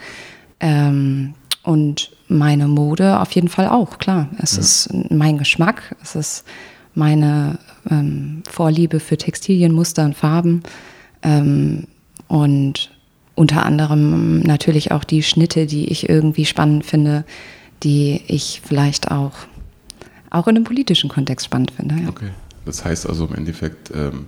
Ähm, 0.61 1.35
und 1.63 2.11
meine 2.29 2.69
Mode 2.69 3.21
auf 3.21 3.33
jeden 3.33 3.49
Fall 3.49 3.69
auch, 3.69 3.99
klar. 3.99 4.29
Es 4.39 4.59
ist 4.59 4.91
mein 5.11 5.39
Geschmack, 5.39 5.97
es 6.03 6.17
ist 6.17 6.45
meine 6.95 7.59
ähm, 7.91 8.43
Vorliebe 8.49 9.01
für 9.01 9.17
Textilien, 9.17 9.73
Muster 9.73 10.05
und 10.05 10.17
Farben. 10.17 10.63
Ähm, 11.23 11.87
und 12.27 12.91
unter 13.39 13.65
anderem 13.65 14.41
natürlich 14.41 14.91
auch 14.91 15.05
die 15.05 15.23
Schnitte, 15.23 15.67
die 15.67 15.87
ich 15.87 16.09
irgendwie 16.09 16.45
spannend 16.45 16.85
finde, 16.85 17.25
die 17.85 18.21
ich 18.27 18.61
vielleicht 18.65 19.11
auch, 19.13 19.33
auch 20.31 20.49
in 20.49 20.57
einem 20.57 20.65
politischen 20.65 21.09
Kontext 21.09 21.47
spannend 21.47 21.71
finde. 21.71 21.95
Ja. 22.03 22.09
Okay. 22.09 22.31
Das 22.65 22.85
heißt 22.85 23.09
also 23.09 23.27
im 23.27 23.35
Endeffekt, 23.35 23.93
ähm, 23.95 24.27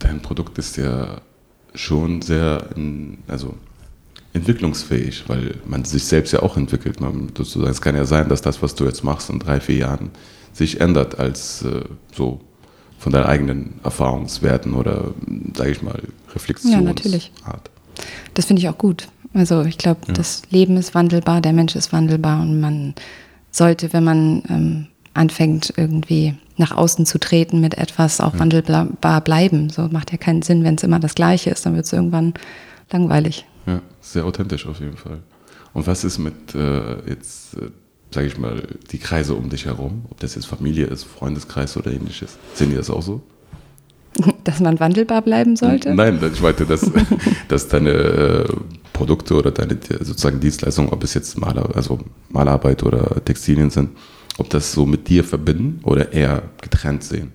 dein 0.00 0.20
Produkt 0.20 0.58
ist 0.58 0.76
ja 0.76 1.20
schon 1.74 2.20
sehr, 2.20 2.68
also 3.28 3.54
entwicklungsfähig, 4.32 5.28
weil 5.28 5.54
man 5.64 5.84
sich 5.84 6.04
selbst 6.04 6.32
ja 6.32 6.42
auch 6.42 6.56
entwickelt. 6.56 7.00
Man, 7.00 7.30
sozusagen, 7.36 7.70
es 7.70 7.80
kann 7.80 7.94
ja 7.94 8.04
sein, 8.04 8.28
dass 8.28 8.42
das, 8.42 8.60
was 8.62 8.74
du 8.74 8.84
jetzt 8.84 9.04
machst 9.04 9.30
in 9.30 9.38
drei, 9.38 9.60
vier 9.60 9.76
Jahren, 9.76 10.10
sich 10.52 10.80
ändert 10.80 11.20
als 11.20 11.62
äh, 11.62 11.84
so 12.12 12.40
von 12.98 13.12
deinen 13.12 13.26
eigenen 13.26 13.74
Erfahrungswerten 13.84 14.74
oder, 14.74 15.14
sage 15.54 15.70
ich 15.70 15.82
mal, 15.82 16.02
Reflexionsart. 16.34 16.82
Ja, 16.82 16.88
natürlich. 16.88 17.32
Das 18.34 18.46
finde 18.46 18.60
ich 18.60 18.68
auch 18.68 18.78
gut. 18.78 19.08
Also 19.34 19.62
ich 19.62 19.78
glaube, 19.78 20.00
ja. 20.08 20.14
das 20.14 20.42
Leben 20.50 20.76
ist 20.76 20.94
wandelbar, 20.94 21.40
der 21.40 21.52
Mensch 21.52 21.76
ist 21.76 21.92
wandelbar 21.92 22.40
und 22.40 22.60
man 22.60 22.94
sollte, 23.50 23.92
wenn 23.92 24.04
man 24.04 24.42
ähm, 24.48 24.86
anfängt, 25.14 25.72
irgendwie 25.76 26.34
nach 26.56 26.72
außen 26.72 27.06
zu 27.06 27.18
treten 27.18 27.60
mit 27.60 27.76
etwas, 27.78 28.20
auch 28.20 28.34
ja. 28.34 28.40
wandelbar 28.40 29.20
bleiben. 29.20 29.70
So 29.70 29.88
macht 29.88 30.12
ja 30.12 30.18
keinen 30.18 30.42
Sinn, 30.42 30.64
wenn 30.64 30.76
es 30.76 30.82
immer 30.82 30.98
das 30.98 31.14
Gleiche 31.14 31.50
ist, 31.50 31.66
dann 31.66 31.74
wird 31.74 31.86
es 31.86 31.92
irgendwann 31.92 32.34
langweilig. 32.90 33.46
Ja, 33.66 33.80
sehr 34.00 34.24
authentisch 34.24 34.66
auf 34.66 34.80
jeden 34.80 34.96
Fall. 34.96 35.18
Und 35.74 35.86
was 35.86 36.04
ist 36.04 36.18
mit 36.18 36.54
äh, 36.54 37.08
jetzt, 37.08 37.54
äh, 37.54 37.70
sage 38.10 38.26
ich 38.26 38.38
mal, 38.38 38.62
die 38.90 38.98
Kreise 38.98 39.34
um 39.34 39.50
dich 39.50 39.66
herum? 39.66 40.06
Ob 40.10 40.18
das 40.20 40.34
jetzt 40.34 40.46
Familie 40.46 40.86
ist, 40.86 41.04
Freundeskreis 41.04 41.76
oder 41.76 41.92
ähnliches. 41.92 42.38
Sehen 42.54 42.70
die 42.70 42.76
das 42.76 42.90
auch 42.90 43.02
so? 43.02 43.22
Dass 44.48 44.60
man 44.60 44.80
wandelbar 44.80 45.20
bleiben 45.20 45.56
sollte? 45.56 45.94
Nein, 45.94 46.18
ich 46.32 46.40
meinte, 46.40 46.64
dass, 46.64 46.90
dass 47.48 47.68
deine 47.68 47.90
äh, 47.90 48.46
Produkte 48.94 49.34
oder 49.34 49.50
deine 49.50 49.76
sozusagen 50.00 50.40
Dienstleistungen, 50.40 50.90
ob 50.90 51.04
es 51.04 51.12
jetzt 51.12 51.38
Maler, 51.38 51.68
also 51.76 51.98
Malarbeit 52.30 52.82
oder 52.82 53.22
Textilien 53.26 53.68
sind, 53.68 53.90
ob 54.38 54.48
das 54.48 54.72
so 54.72 54.86
mit 54.86 55.06
dir 55.10 55.22
verbinden 55.22 55.80
oder 55.82 56.14
eher 56.14 56.44
getrennt 56.62 57.04
sehen? 57.04 57.32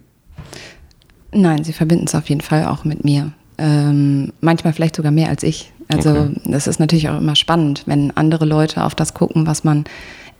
Nein, 1.31 1.63
sie 1.63 1.73
verbinden 1.73 2.05
es 2.07 2.15
auf 2.15 2.29
jeden 2.29 2.41
Fall 2.41 2.65
auch 2.65 2.83
mit 2.83 3.05
mir. 3.05 3.31
Ähm, 3.59 4.33
manchmal 4.41 4.73
vielleicht 4.73 4.95
sogar 4.95 5.11
mehr 5.11 5.29
als 5.29 5.43
ich. 5.43 5.71
Also 5.89 6.09
okay. 6.09 6.41
das 6.45 6.65
ist 6.65 6.79
natürlich 6.79 7.09
auch 7.09 7.19
immer 7.19 7.35
spannend, 7.35 7.83
wenn 7.85 8.09
andere 8.17 8.45
Leute 8.45 8.83
auf 8.83 8.95
das 8.95 9.13
gucken, 9.13 9.45
was 9.45 9.63
man 9.63 9.83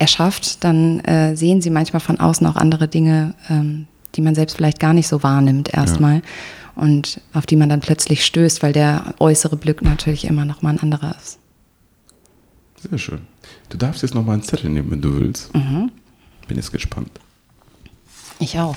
erschafft, 0.00 0.64
dann 0.64 0.98
äh, 1.04 1.36
sehen 1.36 1.60
sie 1.60 1.70
manchmal 1.70 2.00
von 2.00 2.18
außen 2.18 2.44
auch 2.48 2.56
andere 2.56 2.88
Dinge, 2.88 3.34
ähm, 3.48 3.86
die 4.16 4.22
man 4.22 4.34
selbst 4.34 4.56
vielleicht 4.56 4.80
gar 4.80 4.92
nicht 4.92 5.06
so 5.06 5.22
wahrnimmt 5.22 5.72
erstmal. 5.72 6.16
Ja. 6.16 6.22
Und 6.76 7.20
auf 7.32 7.46
die 7.46 7.56
man 7.56 7.68
dann 7.68 7.80
plötzlich 7.80 8.24
stößt, 8.24 8.62
weil 8.62 8.72
der 8.72 9.14
äußere 9.18 9.56
Blick 9.56 9.82
natürlich 9.82 10.26
immer 10.26 10.44
noch 10.44 10.62
mal 10.62 10.70
ein 10.70 10.80
anderer 10.80 11.14
ist. 11.20 11.38
Sehr 12.88 12.98
schön. 12.98 13.20
Du 13.68 13.78
darfst 13.78 14.02
jetzt 14.02 14.14
noch 14.14 14.24
mal 14.24 14.34
einen 14.34 14.42
Zettel 14.42 14.70
nehmen, 14.70 14.90
wenn 14.90 15.00
du 15.00 15.18
willst. 15.18 15.54
Mhm. 15.54 15.90
Bin 16.48 16.56
jetzt 16.56 16.72
gespannt. 16.72 17.10
Ich 18.38 18.58
auch. 18.58 18.76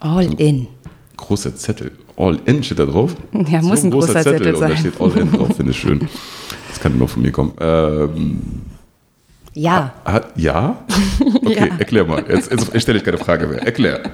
All 0.00 0.24
in. 0.40 0.66
Großer 1.16 1.54
Zettel. 1.56 1.92
All 2.16 2.38
in 2.44 2.62
steht 2.62 2.78
da 2.78 2.86
drauf. 2.86 3.16
Ja, 3.48 3.62
muss 3.62 3.80
so 3.80 3.86
ein, 3.86 3.88
ein 3.88 3.90
großer, 3.92 4.06
großer 4.14 4.22
Zettel, 4.22 4.38
Zettel, 4.38 4.56
sein. 4.56 4.70
Und 4.70 4.76
da 4.76 4.80
steht 4.80 5.00
All 5.00 5.16
in 5.16 5.32
drauf, 5.32 5.56
finde 5.56 5.72
ich 5.72 5.78
schön. 5.78 6.08
Das 6.68 6.80
kann 6.80 6.98
nur 6.98 7.08
von 7.08 7.22
mir 7.22 7.32
kommen. 7.32 7.52
Ähm, 7.60 8.42
ja. 9.54 9.92
Hat, 10.04 10.32
ja? 10.36 10.84
Okay, 11.20 11.68
ja. 11.68 11.78
erklär 11.78 12.04
mal. 12.04 12.24
Jetzt, 12.28 12.50
jetzt 12.50 12.80
stelle 12.80 12.98
ich 12.98 13.04
keine 13.04 13.18
Frage 13.18 13.46
mehr. 13.46 13.62
Erklär. 13.62 14.02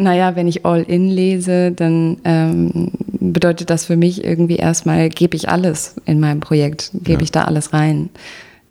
Naja, 0.00 0.36
wenn 0.36 0.46
ich 0.46 0.64
All 0.64 0.82
in 0.82 1.08
lese, 1.08 1.72
dann 1.72 2.18
ähm, 2.22 2.92
bedeutet 3.08 3.68
das 3.68 3.86
für 3.86 3.96
mich 3.96 4.22
irgendwie 4.22 4.54
erstmal, 4.54 5.08
gebe 5.08 5.36
ich 5.36 5.48
alles 5.48 5.96
in 6.04 6.20
meinem 6.20 6.38
Projekt, 6.38 6.92
gebe 6.94 7.18
ja. 7.18 7.24
ich 7.24 7.32
da 7.32 7.44
alles 7.44 7.72
rein. 7.72 8.08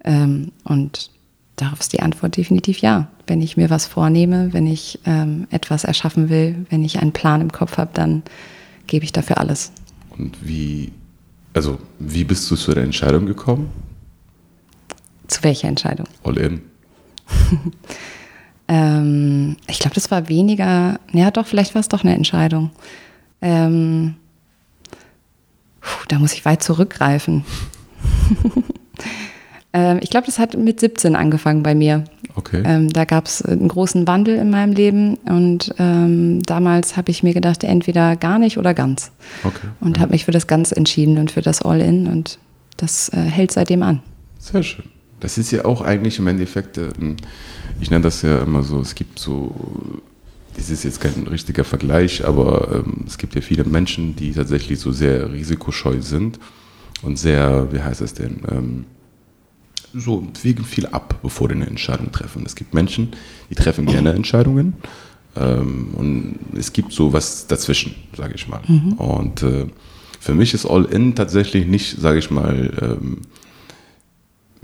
Ähm, 0.06 0.54
und 0.64 1.12
darauf 1.58 1.82
ist 1.82 1.92
die 1.92 2.00
Antwort 2.00 2.38
definitiv 2.38 2.80
ja. 2.80 3.10
Wenn 3.28 3.42
ich 3.42 3.58
mir 3.58 3.70
was 3.70 3.86
vornehme, 3.86 4.54
wenn 4.54 4.68
ich 4.68 5.00
ähm, 5.06 5.48
etwas 5.52 5.84
erschaffen 5.84 6.30
will, 6.30 6.66
wenn 6.70 6.82
ich 6.86 7.02
einen 7.02 7.12
Plan 7.12 7.42
im 7.42 7.52
Kopf 7.52 7.78
habe, 7.78 7.92
dann 7.94 8.24
gebe 8.88 9.04
ich 9.04 9.12
dafür 9.12 9.38
alles. 9.38 9.74
Und 10.18 10.38
wie, 10.48 10.94
also 11.54 11.78
wie 12.00 12.24
bist 12.24 12.50
du 12.50 12.56
zu 12.56 12.74
der 12.74 12.86
Entscheidung 12.86 13.26
gekommen? 13.26 13.70
Zu 15.28 15.44
welcher 15.44 15.68
Entscheidung? 15.68 16.08
All 16.24 16.38
in. 16.38 16.62
ähm, 18.68 19.58
ich 19.68 19.80
glaube, 19.80 19.96
das 19.96 20.12
war 20.12 20.30
weniger, 20.30 21.00
ja 21.14 21.32
doch, 21.32 21.48
vielleicht 21.48 21.76
war 21.76 21.80
es 21.80 21.88
doch 21.88 22.04
eine 22.04 22.16
Entscheidung. 22.16 22.72
Ähm, 23.42 24.16
puh, 25.82 26.06
da 26.08 26.20
muss 26.20 26.34
ich 26.34 26.46
weit 26.46 26.64
zurückgreifen. 26.64 27.46
Ähm, 29.78 30.00
ich 30.02 30.10
glaube, 30.10 30.26
das 30.26 30.40
hat 30.40 30.58
mit 30.58 30.80
17 30.80 31.16
angefangen 31.16 31.62
bei 31.62 31.76
mir. 31.76 32.06
Okay. 32.36 32.64
Ähm, 32.66 32.90
da 32.92 33.06
gab 33.06 33.26
es 33.26 33.42
einen 33.44 33.68
großen 33.68 34.08
Wandel 34.08 34.38
in 34.38 34.50
meinem 34.50 34.74
Leben 34.74 35.16
und 35.26 35.74
ähm, 35.78 36.42
damals 36.44 36.98
habe 36.98 37.12
ich 37.12 37.22
mir 37.22 37.34
gedacht, 37.34 37.64
entweder 37.64 38.16
gar 38.16 38.40
nicht 38.40 38.58
oder 38.58 38.74
ganz. 38.74 39.12
Okay. 39.44 39.68
Und 39.80 39.98
ja. 39.98 40.02
habe 40.02 40.14
mich 40.14 40.26
für 40.26 40.32
das 40.32 40.48
Ganz 40.48 40.72
entschieden 40.72 41.18
und 41.18 41.32
für 41.32 41.42
das 41.42 41.62
All-In 41.62 42.08
und 42.08 42.40
das 42.78 43.10
äh, 43.10 43.18
hält 43.18 43.52
seitdem 43.52 43.84
an. 43.84 44.02
Sehr 44.40 44.64
schön. 44.64 44.86
Das 45.20 45.38
ist 45.38 45.52
ja 45.52 45.66
auch 45.66 45.82
eigentlich 45.82 46.20
im 46.20 46.28
Endeffekt, 46.28 46.78
äh, 46.78 46.90
ich 47.82 47.90
nenne 47.90 48.04
das 48.04 48.22
ja 48.22 48.42
immer 48.42 48.64
so, 48.64 48.80
es 48.80 48.96
gibt 48.96 49.20
so, 49.20 49.54
das 50.56 50.70
ist 50.70 50.84
jetzt 50.84 51.02
kein 51.02 51.28
richtiger 51.28 51.64
Vergleich, 51.64 52.26
aber 52.26 52.84
ähm, 52.86 53.06
es 53.08 53.18
gibt 53.18 53.36
ja 53.36 53.42
viele 53.42 53.64
Menschen, 53.64 54.16
die 54.16 54.32
tatsächlich 54.32 54.80
so 54.80 54.92
sehr 54.92 55.32
risikoscheu 55.32 56.02
sind 56.02 56.40
und 57.02 57.18
sehr, 57.18 57.72
wie 57.72 57.82
heißt 57.82 58.02
das 58.02 58.14
denn, 58.14 58.42
ähm, 58.50 58.86
so 59.94 60.28
wiegen 60.44 60.66
viel 60.66 60.86
ab, 60.88 61.20
bevor 61.24 61.48
die 61.48 61.56
eine 61.56 61.68
Entscheidung 61.68 62.12
treffen. 62.12 62.44
Es 62.46 62.56
gibt 62.56 62.74
Menschen, 62.74 63.12
die 63.50 63.56
treffen 63.56 63.86
gerne 63.86 64.14
Entscheidungen 64.14 64.74
ähm, 65.36 65.90
und 65.96 66.40
es 66.56 66.74
gibt 66.74 66.92
so 66.92 67.14
was 67.14 67.48
dazwischen, 67.48 67.96
sage 68.16 68.36
ich 68.36 68.48
mal. 68.48 68.62
Mhm. 68.68 68.94
Und 68.94 69.44
äh, 69.44 69.66
für 70.20 70.34
mich 70.34 70.54
ist 70.54 70.66
All-In 70.66 71.16
tatsächlich 71.16 71.66
nicht, 71.68 72.00
sage 72.00 72.20
ich 72.20 72.32
mal, 72.32 72.72
ähm, 72.82 73.22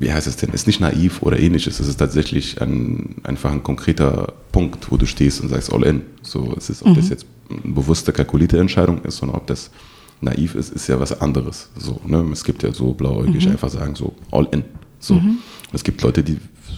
wie 0.03 0.12
heißt 0.12 0.27
es 0.27 0.36
denn, 0.36 0.50
ist 0.51 0.67
nicht 0.67 0.81
naiv 0.81 1.22
oder 1.22 1.39
ähnliches. 1.39 1.79
Es 1.79 1.88
ist 1.88 1.98
tatsächlich 1.98 2.62
ein, 2.62 3.15
einfach 3.24 3.51
ein 3.51 3.63
konkreter 3.63 4.33
Punkt, 4.51 4.91
wo 4.91 4.98
du 4.98 5.05
stehst 5.05 5.41
und 5.41 5.50
sagst 5.50 5.72
All-In. 5.72 6.01
So, 6.22 6.53
es 6.57 6.69
ist, 6.69 6.83
ob 6.83 6.89
mhm. 6.89 6.95
das 6.95 7.10
jetzt 7.10 7.25
eine 7.50 7.74
bewusste, 7.74 8.12
kalkulierte 8.12 8.60
Entscheidung 8.60 9.01
ist 9.03 9.24
oder 9.24 9.36
ob 9.36 9.48
das 9.48 9.72
naiv 10.19 10.55
ist, 10.55 10.72
ist 10.72 10.88
ja 10.88 11.00
was 11.00 11.22
anderes. 11.22 11.69
So, 11.77 12.01
ne? 12.05 12.24
Es 12.31 12.43
gibt 12.43 12.63
ja 12.63 12.74
so 12.74 12.93
blauäugig 12.93 13.45
mhm. 13.45 13.53
einfach 13.53 13.69
sagen, 13.69 13.95
so 13.95 14.13
All-In. 14.31 14.63
So. 15.00 15.15
Mhm. 15.15 15.38
Es 15.72 15.83
gibt 15.83 16.01
Leute, 16.01 16.22
die, 16.22 16.38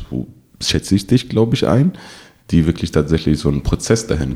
so 0.10 0.28
schätze 0.62 0.96
ich 0.96 1.08
dich, 1.08 1.28
glaube 1.28 1.56
ich, 1.56 1.68
ein, 1.68 1.94
die 2.52 2.68
wirklich 2.68 2.92
tatsächlich 2.92 3.40
so 3.40 3.50
einen 3.50 3.64
Prozess 3.64 4.06
dahin 4.06 4.36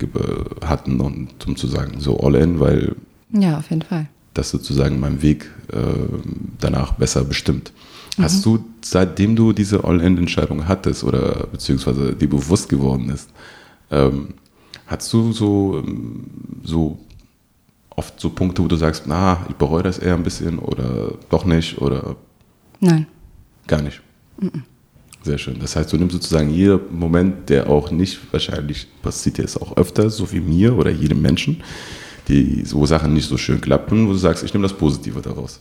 hatten, 0.65 0.99
und, 0.99 1.47
um 1.47 1.55
zu 1.55 1.67
sagen, 1.67 1.99
so 1.99 2.19
all 2.19 2.35
in, 2.35 2.59
weil. 2.59 2.95
Ja, 3.31 3.59
auf 3.59 3.69
jeden 3.69 3.83
Fall. 3.83 4.07
Das 4.33 4.49
sozusagen 4.49 4.99
mein 4.99 5.21
Weg 5.21 5.49
äh, 5.71 5.77
danach 6.59 6.93
besser 6.93 7.23
bestimmt. 7.23 7.71
Mhm. 8.19 8.23
Hast 8.23 8.45
du, 8.45 8.59
seitdem 8.81 9.35
du 9.35 9.53
diese 9.53 9.85
All-In-Entscheidung 9.85 10.67
hattest 10.67 11.05
oder 11.05 11.47
beziehungsweise 11.51 12.13
die 12.13 12.27
bewusst 12.27 12.67
geworden 12.67 13.09
ist, 13.09 13.29
ähm, 13.91 14.33
hast 14.87 15.11
du 15.13 15.31
so, 15.31 15.81
ähm, 15.85 16.25
so 16.63 16.99
oft 17.91 18.19
so 18.19 18.29
Punkte, 18.29 18.61
wo 18.61 18.67
du 18.67 18.75
sagst, 18.75 19.03
na, 19.07 19.45
ich 19.47 19.55
bereue 19.55 19.83
das 19.83 19.99
eher 19.99 20.15
ein 20.15 20.23
bisschen 20.23 20.59
oder 20.59 21.13
doch 21.29 21.45
nicht 21.45 21.81
oder? 21.81 22.17
Nein. 22.81 23.07
Gar 23.67 23.83
nicht. 23.83 24.01
Mhm. 24.37 24.63
Sehr 25.23 25.37
schön. 25.37 25.59
Das 25.59 25.77
heißt, 25.77 25.91
du 25.91 25.97
nimmst 25.97 26.13
sozusagen 26.13 26.49
jeden 26.49 26.97
Moment, 26.97 27.49
der 27.49 27.69
auch 27.69 27.89
nicht, 27.89 28.19
wahrscheinlich 28.31 28.87
passiert 29.01 29.37
dir 29.37 29.45
es 29.45 29.55
auch 29.55 29.77
öfter, 29.77 30.09
so 30.09 30.29
wie 30.31 30.41
mir 30.41 30.77
oder 30.77 30.91
jedem 30.91 31.21
Menschen, 31.21 31.63
die 32.27 32.63
so 32.65 32.85
Sachen 32.85 33.13
nicht 33.13 33.29
so 33.29 33.37
schön 33.37 33.61
klappen, 33.61 34.07
wo 34.07 34.11
du 34.11 34.17
sagst, 34.17 34.43
ich 34.43 34.53
nehme 34.53 34.63
das 34.63 34.77
Positive 34.77 35.21
daraus. 35.21 35.59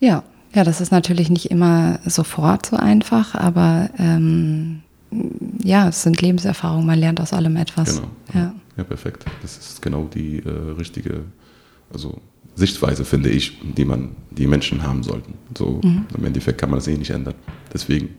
Ja, 0.00 0.22
ja, 0.56 0.64
das 0.64 0.80
ist 0.80 0.90
natürlich 0.90 1.28
nicht 1.28 1.50
immer 1.50 2.00
sofort 2.06 2.64
so 2.64 2.76
einfach, 2.76 3.34
aber 3.34 3.90
ähm, 3.98 4.80
ja, 5.62 5.88
es 5.88 6.02
sind 6.02 6.22
Lebenserfahrungen, 6.22 6.86
man 6.86 6.98
lernt 6.98 7.20
aus 7.20 7.34
allem 7.34 7.56
etwas. 7.56 7.96
Genau. 7.96 8.08
Ja, 8.32 8.54
ja 8.78 8.84
perfekt. 8.84 9.26
Das 9.42 9.58
ist 9.58 9.82
genau 9.82 10.08
die 10.12 10.38
äh, 10.38 10.48
richtige, 10.78 11.24
also 11.92 12.22
Sichtweise, 12.54 13.04
finde 13.04 13.28
ich, 13.28 13.58
die 13.76 13.84
man, 13.84 14.12
die 14.30 14.46
Menschen 14.46 14.82
haben 14.82 15.02
sollten. 15.02 15.34
So 15.56 15.78
mhm. 15.84 16.06
im 16.16 16.24
Endeffekt 16.24 16.58
kann 16.58 16.70
man 16.70 16.78
das 16.78 16.88
eh 16.88 16.96
nicht 16.96 17.10
ändern. 17.10 17.34
Deswegen 17.74 18.14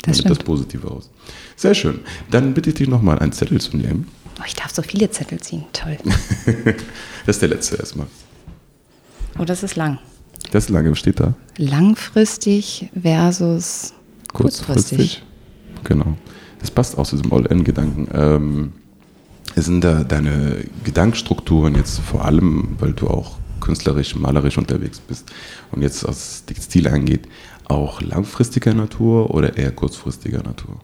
das 0.00 0.16
nimmt 0.16 0.30
das 0.30 0.38
Positive 0.38 0.90
aus. 0.90 1.10
Sehr 1.56 1.74
schön. 1.74 2.00
Dann 2.30 2.54
bitte 2.54 2.70
ich 2.70 2.76
dich 2.76 2.88
nochmal 2.88 3.18
einen 3.18 3.32
Zettel 3.32 3.60
zu 3.60 3.76
nehmen. 3.76 4.08
Oh, 4.40 4.44
ich 4.46 4.54
darf 4.54 4.70
so 4.70 4.80
viele 4.80 5.10
Zettel 5.10 5.40
ziehen. 5.40 5.64
Toll. 5.74 5.98
das 7.26 7.36
ist 7.36 7.42
der 7.42 7.50
letzte 7.50 7.76
erstmal. 7.76 8.06
Oh, 9.38 9.44
das 9.44 9.62
ist 9.62 9.76
lang. 9.76 9.98
Das 10.52 10.64
ist 10.64 10.70
lang, 10.70 10.88
was 10.90 10.98
steht 10.98 11.18
da? 11.18 11.34
Langfristig 11.56 12.90
versus 12.92 13.94
kurzfristig. 14.34 14.66
kurzfristig. 14.66 15.22
Genau. 15.84 16.16
Das 16.60 16.70
passt 16.70 16.96
auch 16.96 17.06
zu 17.06 17.16
diesem 17.16 17.32
All-In-Gedanken. 17.32 18.08
Ähm, 18.14 18.72
sind 19.56 19.82
da 19.82 20.04
deine 20.04 20.64
Gedankenstrukturen 20.84 21.74
jetzt 21.74 22.00
vor 22.00 22.24
allem, 22.24 22.76
weil 22.78 22.92
du 22.92 23.08
auch 23.08 23.38
künstlerisch, 23.60 24.14
malerisch 24.14 24.58
unterwegs 24.58 25.00
bist 25.00 25.32
und 25.70 25.82
jetzt 25.82 26.06
was 26.06 26.44
Textil 26.44 26.86
angeht, 26.86 27.28
auch 27.68 28.02
langfristiger 28.02 28.74
Natur 28.74 29.34
oder 29.34 29.56
eher 29.56 29.72
kurzfristiger 29.72 30.42
Natur? 30.42 30.80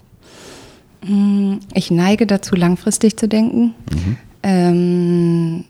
Mm, 1.06 1.56
ich 1.74 1.90
neige 1.90 2.26
dazu, 2.26 2.56
langfristig 2.56 3.18
zu 3.18 3.28
denken. 3.28 3.74
Mhm. 3.92 4.16
Ähm, 4.42 5.64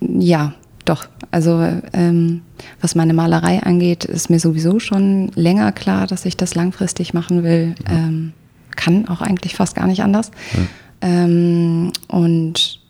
ja, 0.00 0.54
doch. 0.88 1.08
Also 1.30 1.60
ähm, 1.92 2.42
was 2.80 2.94
meine 2.94 3.14
Malerei 3.14 3.62
angeht, 3.62 4.04
ist 4.04 4.30
mir 4.30 4.40
sowieso 4.40 4.80
schon 4.80 5.30
länger 5.34 5.72
klar, 5.72 6.06
dass 6.06 6.24
ich 6.24 6.36
das 6.36 6.54
langfristig 6.54 7.14
machen 7.14 7.42
will. 7.42 7.74
Ja. 7.86 7.96
Ähm, 7.96 8.32
kann 8.74 9.08
auch 9.08 9.20
eigentlich 9.20 9.54
fast 9.54 9.74
gar 9.74 9.86
nicht 9.86 10.02
anders. 10.02 10.30
Ja. 10.54 10.60
Ähm, 11.08 11.92
und 12.08 12.80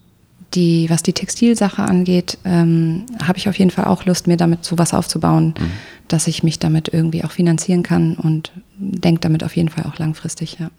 die, 0.55 0.89
was 0.89 1.03
die 1.03 1.13
Textilsache 1.13 1.83
angeht, 1.83 2.39
ähm, 2.45 3.07
habe 3.23 3.39
ich 3.39 3.49
auf 3.49 3.59
jeden 3.59 3.71
Fall 3.71 3.85
auch 3.85 4.05
Lust, 4.05 4.27
mir 4.27 4.37
damit 4.37 4.65
so 4.65 4.79
was 4.79 4.95
aufzubauen, 4.95 5.55
mhm. 5.59 5.71
dass 6.09 6.27
ich 6.27 6.43
mich 6.43 6.59
damit 6.59 6.89
irgendwie 6.93 7.25
auch 7.25 7.31
finanzieren 7.31 7.83
kann 7.83 8.15
und 8.15 8.53
denke 8.79 9.21
damit 9.21 9.45
auf 9.45 9.57
jeden 9.57 9.69
Fall 9.69 9.85
auch 9.85 9.99
langfristig, 9.99 10.59
ja. 10.59 10.71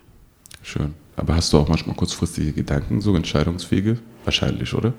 Schön. 0.63 0.93
Aber 1.15 1.35
hast 1.35 1.51
du 1.53 1.57
auch 1.57 1.67
manchmal 1.67 1.95
kurzfristige 1.95 2.53
Gedanken, 2.53 3.01
so 3.01 3.15
Entscheidungswege? 3.15 3.97
Wahrscheinlich, 4.23 4.73
oder? 4.73 4.93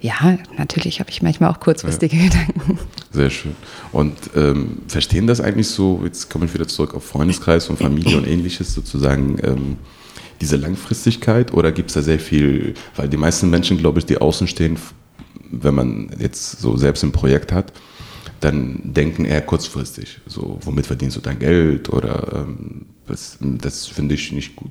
Ja, 0.00 0.38
natürlich 0.56 1.00
habe 1.00 1.10
ich 1.10 1.22
manchmal 1.22 1.50
auch 1.50 1.60
kurzfristige 1.60 2.16
ja. 2.16 2.24
Gedanken. 2.24 2.78
Sehr 3.12 3.30
schön. 3.30 3.56
Und 3.92 4.14
ähm, 4.34 4.78
verstehen 4.88 5.26
das 5.26 5.40
eigentlich 5.40 5.68
so, 5.68 6.02
jetzt 6.04 6.30
komme 6.30 6.44
ich 6.44 6.54
wieder 6.54 6.68
zurück 6.68 6.94
auf 6.94 7.04
Freundeskreis 7.04 7.68
und 7.70 7.78
Familie 7.78 8.16
und 8.16 8.26
ähnliches, 8.26 8.74
sozusagen 8.74 9.38
ähm, 9.42 9.76
diese 10.40 10.56
Langfristigkeit 10.56 11.52
oder 11.52 11.72
gibt 11.72 11.90
es 11.90 11.94
da 11.94 12.02
sehr 12.02 12.18
viel, 12.18 12.74
weil 12.94 13.08
die 13.08 13.16
meisten 13.16 13.48
Menschen, 13.48 13.78
glaube 13.78 13.98
ich, 13.98 14.06
die 14.06 14.18
außen 14.18 14.46
stehen, 14.46 14.76
wenn 15.50 15.74
man 15.74 16.10
jetzt 16.18 16.60
so 16.60 16.76
selbst 16.76 17.02
ein 17.04 17.12
Projekt 17.12 17.52
hat, 17.52 17.72
dann 18.40 18.80
denken 18.84 19.24
eher 19.24 19.40
kurzfristig. 19.40 20.20
So, 20.26 20.58
womit 20.62 20.86
verdienst 20.86 21.16
du 21.16 21.20
dein 21.20 21.38
Geld 21.38 21.88
oder 21.88 22.44
ähm, 22.46 22.86
das, 23.06 23.38
das 23.40 23.86
finde 23.86 24.14
ich 24.14 24.32
nicht 24.32 24.56
gut 24.56 24.70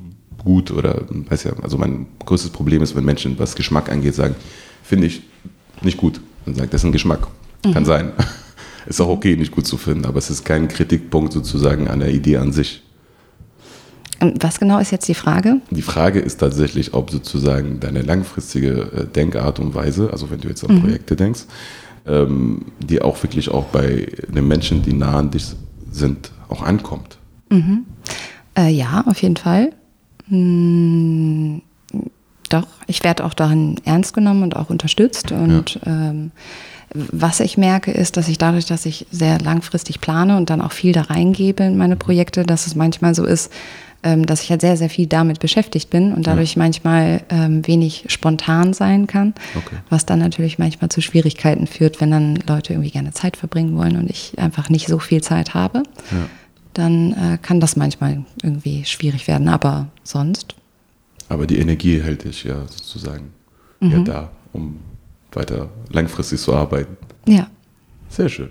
oder 0.71 1.01
weiß 1.09 1.43
ja, 1.43 1.53
also 1.61 1.77
mein 1.77 2.05
größtes 2.25 2.51
Problem 2.51 2.81
ist, 2.81 2.95
wenn 2.95 3.03
Menschen, 3.03 3.37
was 3.39 3.55
Geschmack 3.55 3.91
angeht, 3.91 4.15
sagen, 4.15 4.35
finde 4.83 5.07
ich 5.07 5.23
nicht 5.81 5.97
gut. 5.97 6.21
Dann 6.45 6.55
sagt, 6.55 6.73
das 6.73 6.81
ist 6.81 6.85
ein 6.85 6.91
Geschmack. 6.91 7.27
Mhm. 7.65 7.73
Kann 7.73 7.85
sein. 7.85 8.11
ist 8.85 9.01
auch 9.01 9.09
okay, 9.09 9.35
nicht 9.35 9.51
gut 9.51 9.65
zu 9.65 9.77
finden, 9.77 10.05
aber 10.05 10.19
es 10.19 10.29
ist 10.29 10.45
kein 10.45 10.67
Kritikpunkt 10.67 11.33
sozusagen 11.33 11.87
an 11.87 11.99
der 11.99 12.13
Idee 12.13 12.37
an 12.37 12.51
sich. 12.51 12.83
Was 14.19 14.59
genau 14.59 14.79
ist 14.79 14.91
jetzt 14.91 15.07
die 15.07 15.13
Frage? 15.13 15.61
Die 15.71 15.81
Frage 15.81 16.19
ist 16.19 16.37
tatsächlich, 16.37 16.93
ob 16.93 17.11
sozusagen 17.11 17.79
deine 17.79 18.01
langfristige 18.01 18.69
äh, 18.69 19.05
Denkart 19.07 19.59
und 19.59 19.75
Weise, 19.75 20.09
also 20.11 20.29
wenn 20.29 20.39
du 20.39 20.47
jetzt 20.47 20.63
an 20.63 20.75
mhm. 20.75 20.81
Projekte 20.81 21.15
denkst, 21.15 21.41
ähm, 22.07 22.65
die 22.79 23.01
auch 23.01 23.21
wirklich 23.23 23.49
auch 23.49 23.65
bei 23.65 24.07
den 24.27 24.47
Menschen, 24.47 24.83
die 24.83 24.93
nah 24.93 25.17
an 25.17 25.31
dich 25.31 25.47
sind, 25.91 26.31
auch 26.47 26.61
ankommt. 26.61 27.17
Mhm. 27.49 27.85
Äh, 28.57 28.69
ja, 28.69 29.03
auf 29.05 29.21
jeden 29.21 29.37
Fall. 29.37 29.71
Hm, 30.29 31.62
doch, 32.50 32.67
ich 32.88 33.03
werde 33.03 33.25
auch 33.25 33.34
darin 33.34 33.75
ernst 33.86 34.13
genommen 34.13 34.44
und 34.44 34.55
auch 34.55 34.70
unterstützt. 34.70 35.32
Und 35.32 35.79
ja. 35.86 36.10
ähm, 36.10 36.32
was 36.94 37.39
ich 37.39 37.58
merke, 37.58 37.91
ist, 37.91 38.17
dass 38.17 38.27
ich 38.27 38.38
dadurch, 38.38 38.65
dass 38.65 38.86
ich 38.86 39.08
sehr 39.12 39.39
langfristig 39.39 40.01
plane 40.01 40.38
und 40.38 40.50
dann 40.50 40.62
auch 40.62 40.72
viel 40.72 40.94
da 40.94 41.01
reingebe 41.01 41.63
in 41.63 41.77
meine 41.77 41.96
Projekte, 41.96 42.44
dass 42.44 42.67
es 42.67 42.75
manchmal 42.75 43.15
so 43.15 43.25
ist, 43.25 43.51
ähm, 44.03 44.25
dass 44.25 44.44
ich 44.44 44.51
halt 44.51 44.62
sehr, 44.62 44.77
sehr 44.77 44.89
viel 44.89 45.08
damit 45.08 45.39
beschäftigt 45.39 45.89
bin 45.89 46.13
und 46.13 46.27
dadurch 46.27 46.55
ja. 46.55 46.62
manchmal 46.62 47.24
ähm, 47.29 47.65
wenig 47.67 48.05
spontan 48.08 48.74
sein 48.74 49.08
kann, 49.08 49.34
okay. 49.55 49.77
was 49.89 50.05
dann 50.05 50.20
natürlich 50.20 50.60
manchmal 50.60 50.89
zu 50.89 51.01
Schwierigkeiten 51.01 51.65
führt, 51.65 52.00
wenn 52.00 52.12
dann 52.12 52.36
Leute 52.48 52.74
irgendwie 52.74 52.91
gerne 52.91 53.12
Zeit 53.12 53.36
verbringen 53.36 53.75
wollen 53.75 53.98
und 53.98 54.10
ich 54.10 54.38
einfach 54.38 54.70
nicht 54.70 54.88
so 54.88 55.00
viel 55.00 55.22
Zeit 55.22 55.55
habe. 55.55 55.79
Ja. 56.12 56.29
Dann 56.75 57.13
äh, 57.13 57.38
kann 57.41 57.60
das 57.62 57.77
manchmal 57.77 58.25
irgendwie 58.44 58.83
schwierig 58.83 59.27
werden, 59.27 59.48
aber 59.48 59.88
sonst. 60.03 60.55
Aber 61.29 61.48
die 61.48 61.57
Energie 61.57 62.01
hält 62.01 62.25
dich 62.25 62.44
ja 62.44 62.68
sozusagen 62.68 63.31
mhm. 63.79 63.92
ja 63.92 64.00
da, 64.00 64.31
um 64.51 64.79
weiter 65.31 65.70
langfristig 65.90 66.40
zu 66.40 66.53
arbeiten. 66.53 66.98
Ja. 67.27 67.48
Sehr 68.09 68.29
schön. 68.29 68.50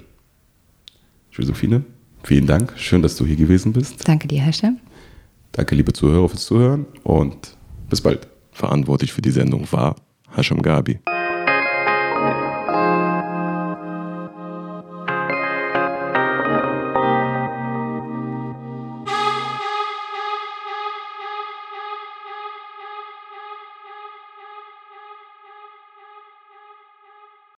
Josephine, 1.31 1.85
vielen 2.23 2.47
Dank. 2.47 2.73
Schön, 2.77 3.03
dass 3.03 3.15
du 3.17 3.27
hier 3.27 3.37
gewesen 3.37 3.73
bist. 3.73 4.09
Danke 4.09 4.27
dir, 4.27 4.41
Herr 4.41 4.53
Stemm. 4.53 4.79
Danke, 5.53 5.75
liebe 5.75 5.93
Zuhörer, 5.93 6.29
fürs 6.29 6.47
Zuhören 6.47 6.87
und 7.03 7.57
bis 7.91 8.01
bald. 8.01 8.27
Verantwortlich 8.53 9.13
für 9.13 9.23
die 9.23 9.33
Sendung 9.33 9.71
war 9.73 9.97
Hasham 10.35 10.63
Gabi. 10.63 11.01